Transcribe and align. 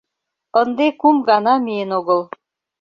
Ынде 0.61 0.87
кум 0.99 1.15
гана 1.29 1.53
миен 1.65 1.91
огыл. 1.99 2.21